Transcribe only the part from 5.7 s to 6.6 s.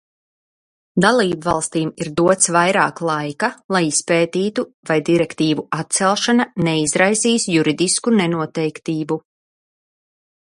atcelšana